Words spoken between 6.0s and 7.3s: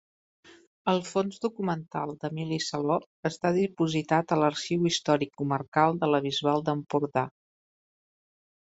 de la Bisbal d'Empordà.